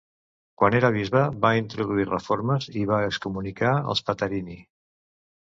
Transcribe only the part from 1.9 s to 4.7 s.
reformes i va excomunicar els Patarini.